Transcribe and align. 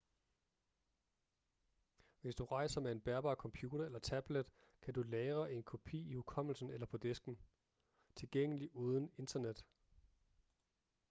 hvis 2.21 2.35
du 2.35 2.45
rejser 2.45 2.81
med 2.81 2.91
en 2.91 3.01
bærbar 3.01 3.35
computer 3.35 3.85
eller 3.85 3.99
tablet 3.99 4.47
kan 4.81 4.93
du 4.93 5.01
lagre 5.01 5.51
en 5.51 5.63
kopi 5.63 6.09
i 6.09 6.13
hukommelsen 6.13 6.69
eller 6.69 6.85
på 6.87 6.97
disken 6.97 7.37
tilgængelig 8.15 8.75
uden 8.75 9.11
internet 9.17 9.63